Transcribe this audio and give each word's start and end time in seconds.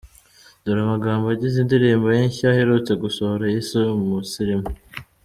Dore 0.63 0.79
amagambo 0.85 1.25
agize 1.27 1.57
indirimbo 1.63 2.07
ye 2.15 2.21
nshya 2.27 2.47
aherutse 2.51 2.91
gusohora 3.03 3.43
yise 3.53 3.79
Umusirimu. 3.97 4.67